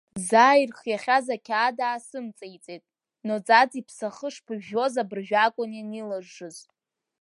Заа 0.27 0.55
ирхиахьаз 0.61 1.27
ақьаад 1.35 1.77
аасымҵеиҵеит, 1.87 2.83
Ноӡаӡ 3.27 3.71
иԥсахы 3.79 4.27
шԥыжәжәоз 4.33 4.93
абыржәы 5.01 5.37
акәын 5.45 5.71
ианилжжыз. 5.75 6.57